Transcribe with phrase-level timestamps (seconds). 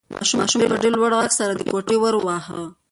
[0.13, 2.59] ماشوم په ډېر لوړ غږ سره د کوټې ور واهه.